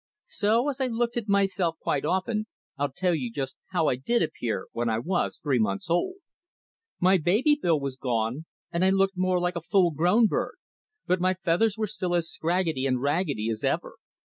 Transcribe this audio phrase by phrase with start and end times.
[0.25, 4.23] So, as I looked at myself quite often, I'll tell you just how I did
[4.23, 6.15] appear when I was three months old.
[6.99, 10.55] My baby bill was gone and I looked more like a full grown bird,
[11.05, 13.97] but my feathers were still as scraggedy and raggedy as ever.